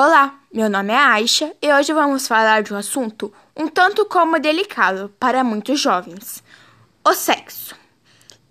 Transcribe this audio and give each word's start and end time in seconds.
Olá, 0.00 0.38
meu 0.54 0.70
nome 0.70 0.92
é 0.92 0.96
Aisha 0.96 1.52
e 1.60 1.72
hoje 1.72 1.92
vamos 1.92 2.28
falar 2.28 2.62
de 2.62 2.72
um 2.72 2.76
assunto 2.76 3.34
um 3.56 3.66
tanto 3.66 4.06
como 4.06 4.38
delicado 4.38 5.12
para 5.18 5.42
muitos 5.42 5.80
jovens: 5.80 6.40
o 7.04 7.12
sexo. 7.12 7.74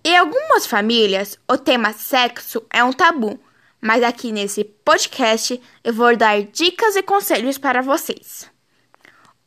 Em 0.03 0.17
algumas 0.17 0.67
famílias, 0.67 1.39
o 1.47 1.57
tema 1.57 1.93
sexo 1.93 2.61
é 2.69 2.83
um 2.83 2.91
tabu, 2.91 3.39
mas 3.79 4.03
aqui 4.03 4.33
nesse 4.33 4.65
podcast 4.65 5.61
eu 5.85 5.93
vou 5.93 6.17
dar 6.17 6.41
dicas 6.41 6.97
e 6.97 7.01
conselhos 7.01 7.57
para 7.57 7.81
vocês. 7.81 8.51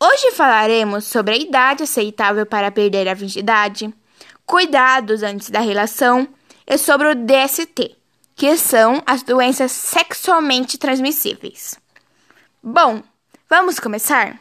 Hoje 0.03 0.30
falaremos 0.30 1.05
sobre 1.05 1.35
a 1.35 1.39
idade 1.39 1.82
aceitável 1.82 2.46
para 2.46 2.71
perder 2.71 3.09
a 3.09 3.14
virgindade, 3.14 3.93
cuidados 4.46 5.23
antes 5.23 5.51
da 5.51 5.61
relação 5.61 6.27
e 6.67 6.79
sobre 6.79 7.09
o 7.09 7.14
DST, 7.14 7.95
que 8.35 8.57
são 8.57 9.03
as 9.05 9.23
doenças 9.23 9.71
sexualmente 9.71 10.79
transmissíveis. 10.79 11.79
Bom, 12.62 13.03
vamos 13.48 13.80
começar? 13.80 14.39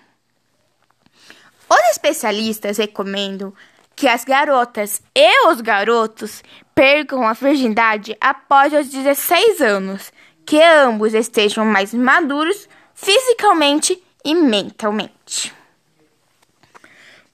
Os 1.69 1.89
especialistas 1.91 2.77
recomendam 2.77 3.53
que 3.95 4.09
as 4.09 4.25
garotas 4.25 5.01
e 5.15 5.47
os 5.47 5.61
garotos 5.61 6.43
percam 6.75 7.25
a 7.25 7.31
virgindade 7.31 8.17
após 8.19 8.73
os 8.73 8.89
16 8.89 9.61
anos, 9.61 10.11
que 10.45 10.61
ambos 10.61 11.13
estejam 11.13 11.63
mais 11.63 11.93
maduros 11.93 12.67
fisicamente 12.93 14.03
e 14.25 14.35
mentalmente. 14.35 15.53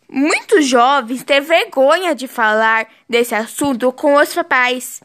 Muitos 0.08 0.68
jovens 0.68 1.24
têm 1.24 1.42
vergonha 1.42 2.14
de 2.14 2.28
falar 2.28 2.88
desse 3.10 3.34
assunto 3.34 3.92
com 3.92 4.18
os 4.18 4.36
pais 4.48 5.02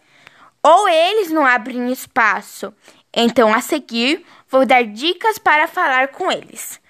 ou 0.62 0.88
eles 0.90 1.30
não 1.30 1.46
abrem 1.46 1.90
espaço. 1.90 2.74
Então, 3.12 3.52
a 3.52 3.60
seguir, 3.60 4.24
vou 4.48 4.64
dar 4.64 4.84
dicas 4.84 5.38
para 5.38 5.66
falar 5.66 6.08
com 6.08 6.30
eles. 6.30 6.80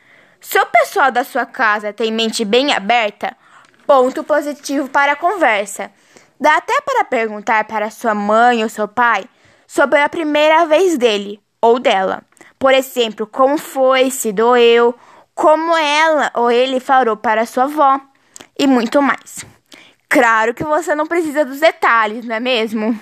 Se 0.40 0.58
o 0.58 0.66
pessoal 0.66 1.10
da 1.10 1.24
sua 1.24 1.46
casa 1.46 1.92
tem 1.92 2.12
mente 2.12 2.44
bem 2.44 2.72
aberta, 2.72 3.36
ponto 3.86 4.22
positivo 4.22 4.88
para 4.88 5.12
a 5.12 5.16
conversa. 5.16 5.90
Dá 6.38 6.56
até 6.56 6.80
para 6.80 7.04
perguntar 7.04 7.64
para 7.64 7.90
sua 7.90 8.14
mãe 8.14 8.62
ou 8.62 8.68
seu 8.68 8.88
pai 8.88 9.24
sobre 9.66 10.00
a 10.00 10.08
primeira 10.08 10.64
vez 10.64 10.96
dele 10.96 11.40
ou 11.60 11.78
dela. 11.78 12.22
Por 12.58 12.72
exemplo, 12.72 13.26
como 13.26 13.58
foi, 13.58 14.10
se 14.10 14.32
doeu, 14.32 14.94
como 15.34 15.76
ela 15.76 16.30
ou 16.34 16.50
ele 16.50 16.80
falou 16.80 17.16
para 17.16 17.46
sua 17.46 17.64
avó 17.64 18.00
e 18.58 18.66
muito 18.66 19.00
mais. 19.02 19.44
Claro 20.08 20.54
que 20.54 20.64
você 20.64 20.94
não 20.94 21.06
precisa 21.06 21.44
dos 21.44 21.60
detalhes, 21.60 22.24
não 22.24 22.36
é 22.36 22.40
mesmo? 22.40 22.98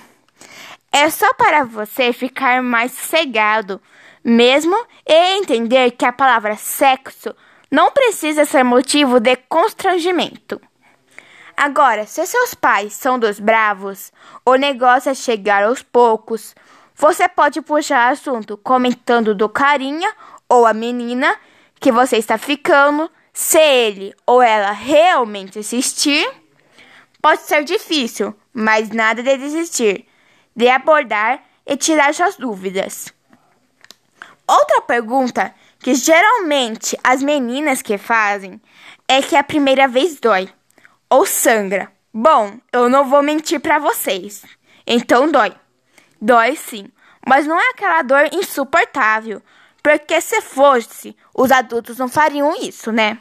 É 1.01 1.11
só 1.11 1.33
para 1.35 1.63
você 1.63 2.13
ficar 2.13 2.61
mais 2.61 2.91
sossegado 2.91 3.81
mesmo 4.25 4.75
e 5.07 5.39
entender 5.39 5.93
que 5.93 6.05
a 6.05 6.13
palavra 6.13 6.57
sexo 6.57 7.33
não 7.71 7.93
precisa 7.93 8.45
ser 8.45 8.65
motivo 8.65 9.21
de 9.21 9.37
constrangimento. 9.37 10.61
Agora, 11.57 12.05
se 12.05 12.27
seus 12.27 12.53
pais 12.53 12.95
são 12.95 13.17
dos 13.17 13.39
bravos, 13.39 14.13
o 14.45 14.57
negócio 14.57 15.09
é 15.09 15.15
chegar 15.15 15.63
aos 15.63 15.85
poucos. 15.85 16.53
Você 16.97 17.29
pode 17.29 17.63
puxar 17.63 18.11
assunto 18.11 18.57
comentando 18.57 19.37
do 19.37 19.49
carinha 19.49 20.13
ou 20.49 20.67
a 20.67 20.75
menina 20.75 21.33
que 21.79 21.93
você 21.93 22.17
está 22.17 22.37
ficando, 22.37 23.09
se 23.33 23.57
ele 23.57 24.13
ou 24.27 24.43
ela 24.43 24.73
realmente 24.73 25.61
insistir. 25.61 26.29
Pode 27.23 27.43
ser 27.43 27.63
difícil, 27.63 28.35
mas 28.53 28.91
nada 28.91 29.23
de 29.23 29.37
desistir 29.37 30.09
de 30.59 30.69
abordar 30.69 31.41
e 31.65 31.77
tirar 31.77 32.13
suas 32.13 32.37
dúvidas. 32.37 33.15
Outra 34.45 34.83
pergunta 34.83 35.55
que 35.79 35.95
geralmente 35.95 36.99
as 37.05 37.23
meninas 37.23 37.81
que 37.81 37.97
fazem 37.97 38.61
é 39.07 39.23
que 39.23 39.37
a 39.37 39.45
primeira 39.45 39.87
vez 39.87 40.19
dói 40.19 40.49
ou 41.09 41.25
sangra. 41.25 41.93
Bom, 42.13 42.59
eu 42.73 42.89
não 42.89 43.09
vou 43.09 43.23
mentir 43.23 43.61
para 43.61 43.79
vocês. 43.79 44.43
Então 44.85 45.31
dói. 45.31 45.55
Dói 46.21 46.57
sim, 46.57 46.89
mas 47.25 47.47
não 47.47 47.57
é 47.57 47.71
aquela 47.71 48.03
dor 48.03 48.29
insuportável, 48.33 49.41
porque 49.81 50.21
se 50.21 50.41
fosse, 50.41 51.17
os 51.33 51.53
adultos 51.53 51.99
não 51.99 52.09
fariam 52.09 52.53
isso, 52.61 52.91
né? 52.91 53.17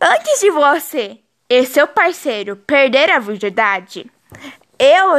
Antes 0.00 0.38
de 0.38 0.50
você 0.52 1.18
e 1.50 1.66
seu 1.66 1.88
parceiro 1.88 2.54
perder 2.54 3.10
a 3.10 3.18
virgindade, 3.18 4.08
eu, 4.78 5.12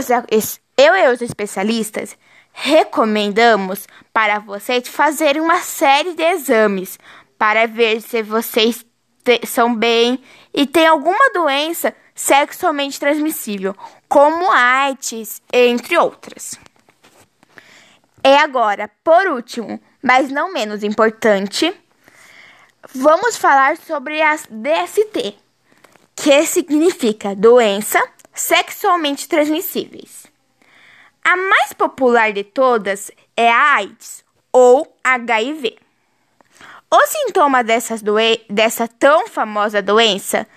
eu 0.77 0.95
e 0.95 1.13
os 1.13 1.21
especialistas 1.21 2.17
recomendamos 2.51 3.87
para 4.13 4.39
vocês 4.39 4.87
fazerem 4.87 5.41
uma 5.41 5.59
série 5.61 6.13
de 6.13 6.23
exames 6.23 6.97
para 7.37 7.67
ver 7.67 8.01
se 8.01 8.21
vocês 8.21 8.85
são 9.45 9.75
bem 9.75 10.21
e 10.53 10.65
têm 10.65 10.87
alguma 10.87 11.29
doença 11.33 11.93
sexualmente 12.15 12.99
transmissível, 12.99 13.75
como 14.07 14.51
AIDS, 14.51 15.41
entre 15.53 15.97
outras. 15.97 16.59
E 18.23 18.35
agora, 18.35 18.89
por 19.03 19.27
último, 19.27 19.79
mas 20.01 20.29
não 20.29 20.51
menos 20.51 20.83
importante, 20.83 21.73
vamos 22.93 23.37
falar 23.37 23.77
sobre 23.77 24.21
as 24.21 24.47
DST, 24.49 25.37
que 26.15 26.45
significa 26.45 27.35
doença 27.35 28.01
sexualmente 28.39 29.27
transmissíveis. 29.27 30.25
A 31.23 31.35
mais 31.35 31.73
popular 31.73 32.31
de 32.31 32.43
todas 32.43 33.11
é 33.35 33.51
a 33.51 33.75
AIDS 33.75 34.23
ou 34.51 34.95
HIV. 35.03 35.77
O 36.89 37.05
sintoma 37.05 37.63
dessas 37.63 38.01
dessa 38.49 38.87
tão 38.87 39.27
famosa 39.27 39.81
doença, 39.81 40.47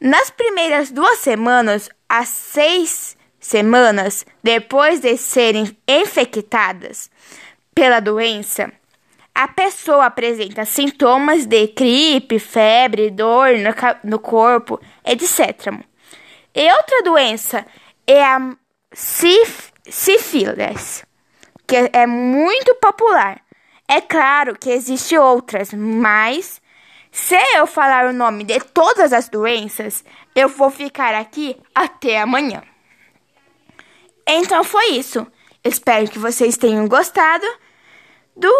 nas 0.00 0.30
primeiras 0.30 0.90
duas 0.90 1.18
semanas 1.18 1.88
a 2.08 2.24
seis 2.24 3.16
semanas 3.40 4.24
depois 4.42 5.00
de 5.00 5.16
serem 5.16 5.76
infectadas 5.88 7.10
pela 7.74 7.98
doença, 8.00 8.70
a 9.34 9.48
pessoa 9.48 10.06
apresenta 10.06 10.64
sintomas 10.66 11.46
de 11.46 11.68
gripe, 11.68 12.38
febre, 12.38 13.10
dor 13.10 13.48
no, 13.58 14.10
no 14.10 14.18
corpo, 14.18 14.78
etc. 15.04 15.82
E 16.54 16.72
outra 16.72 17.02
doença 17.02 17.66
é 18.06 18.22
a 18.22 18.56
sif 18.92 19.72
sífilis, 19.88 21.04
que 21.66 21.90
é 21.92 22.06
muito 22.06 22.74
popular. 22.76 23.40
É 23.88 24.00
claro 24.00 24.56
que 24.58 24.70
existem 24.70 25.18
outras, 25.18 25.72
mas 25.72 26.60
se 27.10 27.36
eu 27.54 27.66
falar 27.66 28.06
o 28.06 28.12
nome 28.12 28.44
de 28.44 28.58
todas 28.60 29.12
as 29.12 29.28
doenças, 29.28 30.04
eu 30.34 30.48
vou 30.48 30.70
ficar 30.70 31.14
aqui 31.14 31.60
até 31.74 32.20
amanhã. 32.20 32.62
Então 34.26 34.62
foi 34.64 34.92
isso. 34.92 35.26
Espero 35.64 36.10
que 36.10 36.18
vocês 36.18 36.56
tenham 36.56 36.88
gostado 36.88 37.46
do 38.36 38.50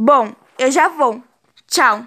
Bom, 0.00 0.32
eu 0.56 0.70
já 0.70 0.86
vou. 0.88 1.20
Tchau. 1.66 2.06